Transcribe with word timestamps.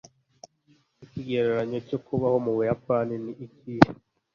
ikigereranyo 1.05 1.79
cyo 1.87 1.97
kubaho 2.05 2.37
mu 2.45 2.51
buyapani 2.57 3.15
ni 3.23 3.33
ikihe 3.45 3.89